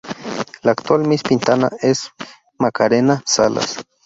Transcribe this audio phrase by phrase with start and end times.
[0.63, 2.09] La actual Miss Pintana es
[2.57, 3.85] Macarena Salas.